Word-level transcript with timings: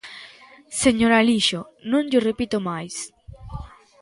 Señor 0.83 1.11
Alixo, 1.13 1.59
non 1.91 2.03
llo 2.09 2.25
repito 2.29 2.57
máis. 2.69 2.95